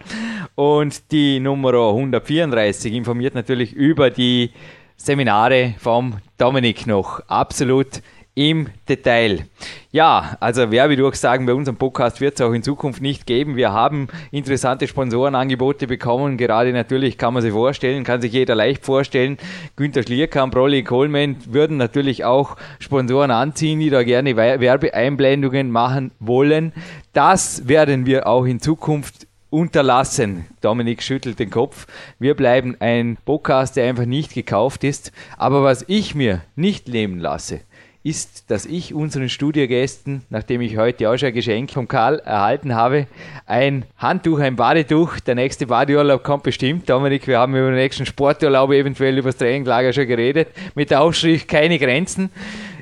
[0.55, 4.51] Und die Nummer 134 informiert natürlich über die
[4.97, 7.21] Seminare vom Dominik noch.
[7.27, 8.01] Absolut
[8.35, 9.45] im Detail.
[9.91, 13.55] Ja, also Werbedurchsagen bei unserem Podcast wird es auch in Zukunft nicht geben.
[13.55, 16.37] Wir haben interessante Sponsorenangebote bekommen.
[16.37, 19.37] Gerade natürlich kann man sich vorstellen, kann sich jeder leicht vorstellen.
[19.75, 26.73] Günter Schlierkamp, Rolli Coleman würden natürlich auch Sponsoren anziehen, die da gerne Werbeeinblendungen machen wollen.
[27.13, 30.47] Das werden wir auch in Zukunft unterlassen.
[30.61, 31.85] Dominik schüttelt den Kopf.
[32.17, 35.11] Wir bleiben ein Podcast, der einfach nicht gekauft ist.
[35.37, 37.59] Aber was ich mir nicht nehmen lasse,
[38.03, 42.75] ist, dass ich unseren Studiogästen, nachdem ich heute auch schon ein Geschenk vom Karl erhalten
[42.75, 43.07] habe,
[43.45, 45.21] ein Handtuch, ein Badetuch.
[45.21, 46.89] Der nächste Badeurlaub kommt bestimmt.
[46.89, 50.49] Dominik, wir haben über den nächsten Sporturlaub eventuell über das Traininglager schon geredet.
[50.75, 52.29] Mit der Aufschrift keine Grenzen.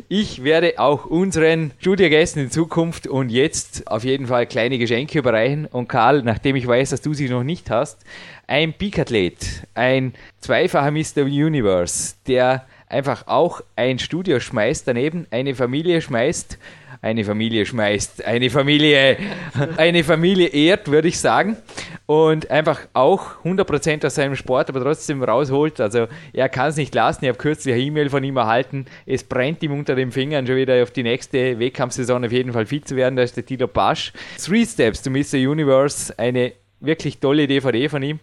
[0.10, 5.67] Ich werde auch unseren Studiogästen in Zukunft und jetzt auf jeden Fall kleine Geschenke überreichen.
[5.67, 8.03] Und Karl, nachdem ich weiß, dass du sie noch nicht hast,
[8.47, 11.23] ein Peak-Athlet, ein zweifacher Mr.
[11.23, 16.58] Universe, der einfach auch ein Studio schmeißt daneben, eine Familie schmeißt,
[17.01, 19.17] eine Familie schmeißt, eine Familie,
[19.77, 21.58] eine Familie ehrt, würde ich sagen.
[22.06, 25.80] Und einfach auch 100% aus seinem Sport, aber trotzdem rausholt.
[25.80, 27.23] Also er kann es nicht lassen.
[27.23, 28.86] Ich habe kürzlich eine E-Mail von ihm erhalten.
[29.06, 32.65] Es brennt ihm unter den Fingern, schon wieder auf die nächste Wettkampfsaison auf jeden Fall
[32.65, 33.15] fit zu werden.
[33.15, 34.12] Da ist der Tilo Pasch.
[34.43, 35.38] Three Steps to Mr.
[35.38, 38.19] Universe, eine wirklich tolle DVD von ihm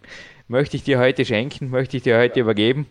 [0.48, 2.86] möchte ich dir heute schenken, möchte ich dir heute übergeben.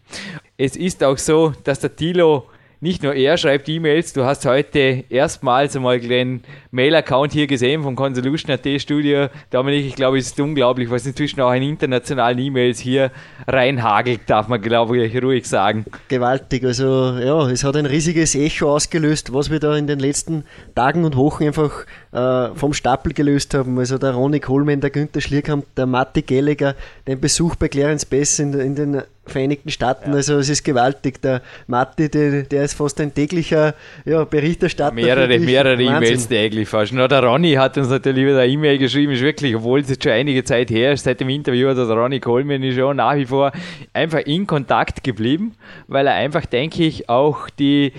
[0.57, 2.47] Es ist auch so, dass der Tilo
[2.79, 7.95] nicht nur er schreibt E-Mails, du hast heute erstmals einmal den Mail-Account hier gesehen vom
[7.95, 9.29] Consolution.at Studio.
[9.49, 13.09] Dominik, ich glaube, es ist unglaublich, was inzwischen auch in internationalen E-Mails hier
[13.47, 15.85] reinhagelt, darf man, glaube ich, ruhig sagen.
[16.07, 20.43] Gewaltig, also ja, es hat ein riesiges Echo ausgelöst, was wir da in den letzten
[20.75, 23.77] Tagen und Wochen einfach äh, vom Stapel gelöst haben.
[23.79, 26.75] Also der Ronny Coleman, der Günther Schlierkamp, der Matti Gallagher,
[27.07, 30.11] den Besuch bei Clarence Bess in, in den Vereinigten Staaten.
[30.11, 30.15] Ja.
[30.15, 31.21] Also es ist gewaltig.
[31.21, 33.73] Der Matti, der, der ist fast ein täglicher
[34.05, 34.95] ja, Berichterstatter.
[34.95, 36.93] Mehrere, mehrere E-Mails täglich fast.
[36.93, 40.03] Nur der Ronny hat uns natürlich wieder eine E-Mail geschrieben, ist wirklich, obwohl es jetzt
[40.03, 43.15] schon einige Zeit her ist, seit dem Interview hat der Ronny Coleman ist schon nach
[43.15, 43.51] wie vor
[43.93, 45.55] einfach in Kontakt geblieben,
[45.87, 47.91] weil er einfach, denke ich, auch die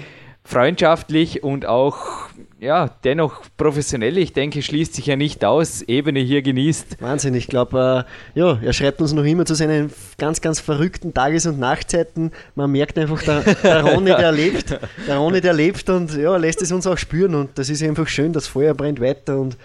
[0.45, 2.28] freundschaftlich und auch
[2.61, 7.01] ja, dennoch professionell, ich denke, schließt sich ja nicht aus, Ebene hier genießt.
[7.01, 11.15] Wahnsinn, ich glaube, äh, ja, er schreibt uns noch immer zu seinen ganz, ganz verrückten
[11.15, 12.33] Tages- und Nachtzeiten.
[12.57, 16.61] Man merkt einfach, der, der Ronny, der lebt, der Ronny, der lebt und ja, lässt
[16.61, 19.57] es uns auch spüren und das ist einfach schön, das Feuer brennt weiter und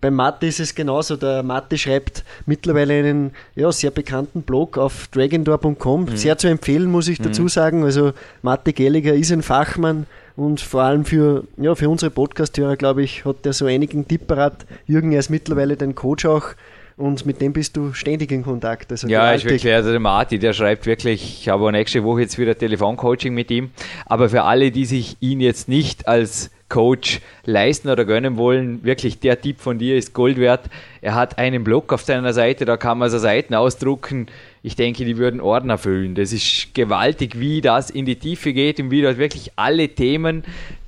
[0.00, 1.16] beim Matti ist es genauso.
[1.16, 6.06] Der Matti schreibt mittlerweile einen ja, sehr bekannten Blog auf dragondoor.com.
[6.06, 6.16] Mhm.
[6.16, 7.48] Sehr zu empfehlen, muss ich dazu mhm.
[7.48, 7.84] sagen.
[7.84, 13.02] Also Matti Gelliger ist ein Fachmann und vor allem für, ja, für unsere Podcast-Hörer, glaube
[13.02, 14.66] ich, hat der so einigen Tipp parat.
[14.86, 16.54] Jürgen, er ist mittlerweile dein Coach auch
[16.96, 18.90] und mit dem bist du ständig in Kontakt.
[18.90, 22.38] Also ja, ist wirklich, also der Marti, der schreibt wirklich, ich habe nächste Woche jetzt
[22.38, 23.70] wieder Telefoncoaching mit ihm,
[24.06, 29.20] aber für alle, die sich ihn jetzt nicht als Coach leisten oder gönnen wollen, wirklich
[29.20, 30.70] der Tipp von dir ist Gold wert.
[31.02, 34.26] Er hat einen Blog auf seiner Seite, da kann man so Seiten ausdrucken.
[34.62, 36.14] Ich denke, die würden Ordner füllen.
[36.14, 40.44] Das ist gewaltig, wie das in die Tiefe geht und wie dort wirklich alle Themen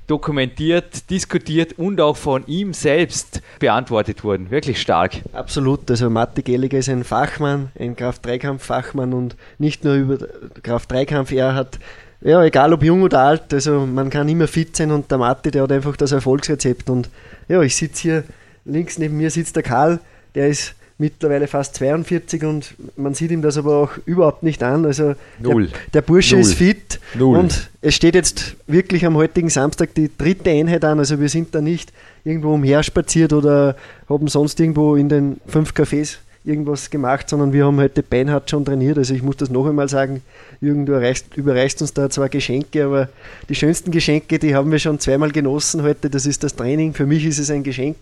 [0.06, 4.50] dokumentiert, diskutiert und auch von ihm selbst beantwortet wurden.
[4.50, 5.22] Wirklich stark.
[5.32, 5.90] Absolut.
[5.90, 10.18] Also Matti Gelliger ist ein Fachmann, ein Kraft-Dreikampf-Fachmann und nicht nur über
[10.62, 11.78] Kraft-Dreikampf, er hat
[12.20, 15.50] ja, egal ob jung oder alt, also man kann immer fit sein und der Matti,
[15.50, 16.88] der hat einfach das Erfolgsrezept.
[16.88, 17.10] Und
[17.48, 18.24] ja, ich sitze hier,
[18.64, 20.00] links neben mir sitzt der Karl,
[20.34, 24.84] der ist mittlerweile fast 42 und man sieht ihm das aber auch überhaupt nicht an.
[24.84, 25.66] Also Null.
[25.66, 26.42] Der, der Bursche Null.
[26.42, 27.38] ist fit Null.
[27.38, 30.98] und es steht jetzt wirklich am heutigen Samstag die dritte Einheit an.
[30.98, 31.92] Also wir sind da nicht
[32.24, 33.76] irgendwo umherspaziert oder
[34.08, 38.64] haben sonst irgendwo in den fünf Cafés irgendwas gemacht, sondern wir haben heute Beinhardt schon
[38.64, 38.98] trainiert.
[38.98, 40.22] Also ich muss das noch einmal sagen,
[40.60, 43.08] Jürgen, du erreichst, überreichst uns da zwar Geschenke, aber
[43.48, 46.10] die schönsten Geschenke, die haben wir schon zweimal genossen heute.
[46.10, 46.92] Das ist das Training.
[46.92, 47.96] Für mich ist es ein Geschenk,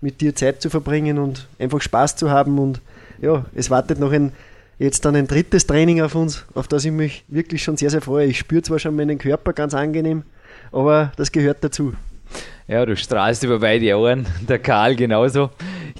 [0.00, 2.58] mit dir Zeit zu verbringen und einfach Spaß zu haben.
[2.58, 2.80] Und
[3.20, 4.32] ja, es wartet noch ein
[4.78, 8.02] jetzt dann ein drittes Training auf uns, auf das ich mich wirklich schon sehr, sehr
[8.02, 8.26] freue.
[8.26, 10.22] Ich spüre zwar schon meinen Körper ganz angenehm,
[10.72, 11.94] aber das gehört dazu.
[12.68, 15.50] Ja, du strahlst über beide Ohren, der Karl genauso.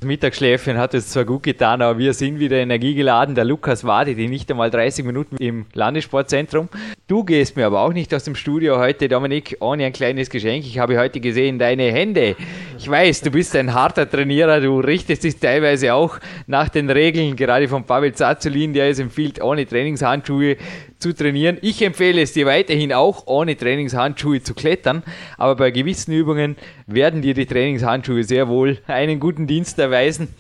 [0.04, 3.34] Mittagsschläfchen hat es zwar gut getan, aber wir sind wieder energiegeladen.
[3.34, 6.68] Der Lukas wartet nicht einmal 30 Minuten im Landessportzentrum.
[7.08, 10.64] Du gehst mir aber auch nicht aus dem Studio heute, Dominik, ohne ein kleines Geschenk.
[10.64, 12.36] Ich habe heute gesehen deine Hände.
[12.78, 17.36] Ich weiß, du bist ein harter Trainierer, du richtest dich teilweise auch nach den Regeln,
[17.36, 20.56] gerade von Pavel Zazulin, der es empfiehlt, ohne Trainingshandschuhe
[20.98, 21.58] zu trainieren.
[21.60, 25.02] Ich empfehle es dir weiterhin auch, ohne Trainingshandschuhe zu klettern,
[25.36, 30.34] aber bei gewissen Übungen werden dir die Trainingshandschuhe sehr wohl einen guten Dienst erweisen.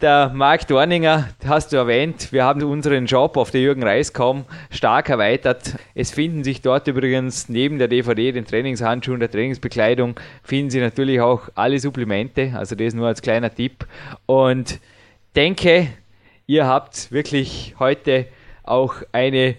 [0.00, 5.08] Der Marc Dorninger, hast du erwähnt, wir haben unseren Job auf der Jürgen Reis.com stark
[5.08, 5.76] erweitert.
[5.94, 11.20] Es finden sich dort übrigens neben der DVD, den Trainingshandschuhen, der Trainingsbekleidung, finden Sie natürlich
[11.20, 13.86] auch alle Supplemente, also das nur als kleiner Tipp.
[14.26, 14.80] Und
[15.36, 15.88] denke,
[16.46, 18.26] ihr habt wirklich heute
[18.62, 19.56] auch eine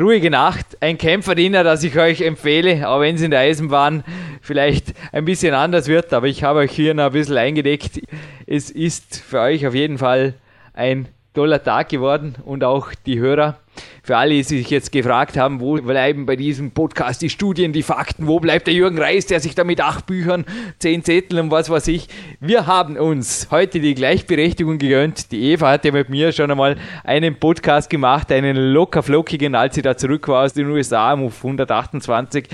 [0.00, 4.04] ruhige Nacht, ein Kämpferdiener, das ich euch empfehle, auch wenn es in der Eisenbahn
[4.40, 8.00] vielleicht ein bisschen anders wird, aber ich habe euch hier noch ein bisschen eingedeckt.
[8.46, 10.34] Es ist für euch auf jeden Fall
[10.72, 13.58] ein toller Tag geworden und auch die Hörer.
[14.02, 17.82] Für alle, die sich jetzt gefragt haben, wo bleiben bei diesem Podcast die Studien, die
[17.82, 20.44] Fakten, wo bleibt der Jürgen Reis, der sich da mit acht Büchern,
[20.78, 22.08] zehn Zetteln und was weiß ich.
[22.40, 25.32] Wir haben uns heute die Gleichberechtigung gegönnt.
[25.32, 29.74] Die Eva hat ja mit mir schon einmal einen Podcast gemacht, einen locker flockigen, als
[29.74, 32.48] sie da zurück war aus den USA auf 128.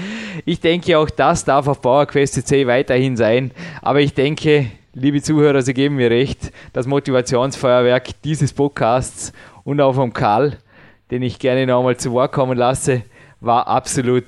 [0.45, 3.51] Ich denke, auch das darf auf PowerQuest C weiterhin sein.
[3.83, 9.95] Aber ich denke, liebe Zuhörer, Sie geben mir recht, das Motivationsfeuerwerk dieses Podcasts und auch
[9.95, 10.59] vom Karl,
[11.11, 13.03] den ich gerne noch einmal zu Wort kommen lasse,
[13.41, 14.25] war absolut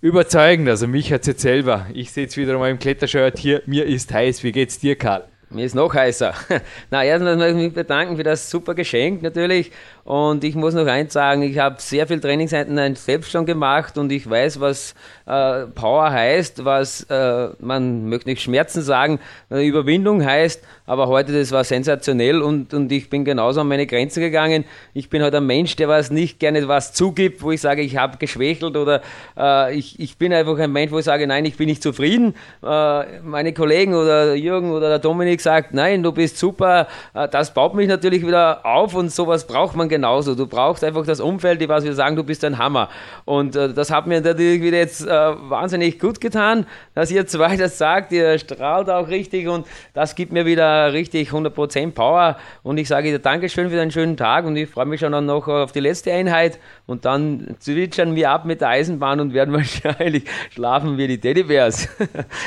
[0.00, 0.68] überzeugend.
[0.68, 1.86] Also mich hat es jetzt selber.
[1.92, 3.62] Ich sehe wieder mal im Klettershirt hier.
[3.66, 4.42] Mir ist heiß.
[4.44, 5.24] Wie geht's dir, Karl?
[5.50, 6.34] Mir ist noch heißer.
[6.90, 9.72] Na, erstmal möchte ich mich bedanken für das super Geschenk natürlich.
[10.08, 14.10] Und ich muss noch eins sagen, ich habe sehr viel Trainingseinheiten selbst schon gemacht und
[14.10, 14.94] ich weiß, was
[15.26, 21.38] äh, Power heißt, was äh, man möchte nicht Schmerzen sagen, äh, Überwindung heißt, aber heute
[21.38, 24.64] das war sensationell und, und ich bin genauso an meine Grenzen gegangen.
[24.94, 27.98] Ich bin halt ein Mensch, der was nicht gerne was zugibt, wo ich sage, ich
[27.98, 29.02] habe geschwächelt oder
[29.36, 32.34] äh, ich, ich bin einfach ein Mensch, wo ich sage, nein, ich bin nicht zufrieden.
[32.64, 37.52] Äh, meine Kollegen oder Jürgen oder der Dominik sagt, nein, du bist super, äh, das
[37.52, 40.34] baut mich natürlich wieder auf und sowas braucht man genau genauso.
[40.34, 42.88] Du brauchst einfach das Umfeld, die was wir sagen, du bist ein Hammer.
[43.24, 47.56] Und äh, das hat mir natürlich wieder jetzt äh, wahnsinnig gut getan, dass ihr zwei
[47.56, 48.12] das sagt.
[48.12, 52.36] Ihr strahlt auch richtig und das gibt mir wieder richtig 100% Power.
[52.62, 55.48] Und ich sage dir Dankeschön für den schönen Tag und ich freue mich schon noch
[55.48, 60.24] auf die letzte Einheit und dann zwitschern wir ab mit der Eisenbahn und werden wahrscheinlich
[60.50, 61.88] schlafen wie die Teddybärs.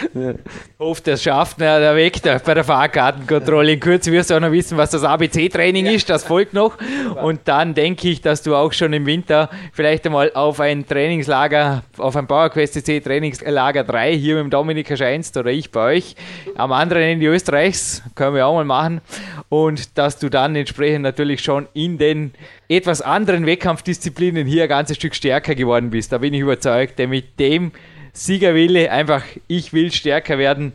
[0.80, 3.74] Hofft, das schafft na, der Weg da, bei der Fahrkartenkontrolle.
[3.74, 5.92] In Kürze wirst du auch noch wissen, was das ABC-Training ja.
[5.92, 6.10] ist.
[6.10, 6.78] Das folgt noch.
[7.22, 11.84] Und dann denke ich, dass du auch schon im Winter vielleicht einmal auf ein Trainingslager,
[11.98, 16.16] auf ein PowerQuest CC Trainingslager 3 hier mit dem Dominik erscheinst oder ich bei euch
[16.56, 18.02] am anderen Ende Österreichs.
[18.16, 19.02] Können wir auch mal machen.
[19.50, 22.34] Und dass du dann entsprechend natürlich schon in den
[22.70, 26.12] etwas anderen Wettkampfdisziplinen hier ein ganzes Stück stärker geworden bist.
[26.12, 27.72] Da bin ich überzeugt, denn mit dem
[28.14, 30.74] Siegerwille einfach, ich will stärker werden,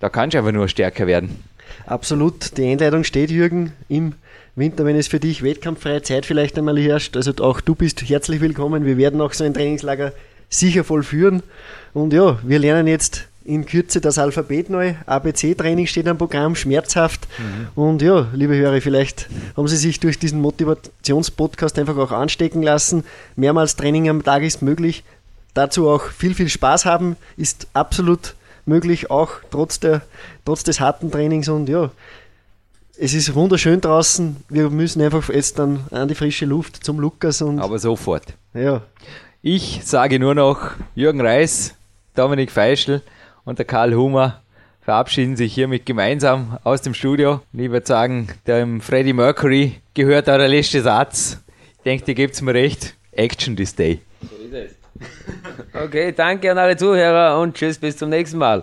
[0.00, 1.42] da kannst du einfach nur stärker werden.
[1.86, 4.14] Absolut, die Einleitung steht, Jürgen, im
[4.56, 7.16] Winter, wenn es für dich wettkampffreie Zeit vielleicht einmal herrscht.
[7.16, 8.84] Also auch du bist herzlich willkommen.
[8.84, 10.12] Wir werden auch so ein Trainingslager
[10.48, 11.42] sicher vollführen.
[11.92, 14.94] Und ja, wir lernen jetzt in Kürze das Alphabet neu.
[15.06, 17.26] ABC-Training steht am Programm, schmerzhaft.
[17.38, 17.82] Mhm.
[17.82, 23.02] Und ja, liebe Hörer, vielleicht haben Sie sich durch diesen Motivationspodcast einfach auch anstecken lassen.
[23.34, 25.02] Mehrmals Training am Tag ist möglich.
[25.52, 28.34] Dazu auch viel, viel Spaß haben ist absolut
[28.66, 30.02] möglich, auch trotz, der,
[30.44, 31.48] trotz des harten Trainings.
[31.48, 31.90] Und ja,
[32.98, 34.36] es ist wunderschön draußen.
[34.48, 37.42] Wir müssen einfach jetzt dann an die frische Luft zum Lukas.
[37.42, 38.34] Und Aber sofort.
[38.52, 38.82] Ja.
[39.42, 41.74] Ich sage nur noch Jürgen Reis,
[42.14, 43.02] Dominik Feischl,
[43.44, 44.40] und der Karl Humer
[44.80, 47.40] verabschieden sich hiermit gemeinsam aus dem Studio.
[47.52, 51.38] Ich würde sagen, dem Freddie Mercury gehört auch der letzte Satz.
[51.78, 52.94] Ich denke, dir gibt es mir recht.
[53.12, 54.00] Action this day.
[54.20, 54.74] So ist es.
[55.74, 58.62] Okay, danke an alle Zuhörer und tschüss, bis zum nächsten Mal.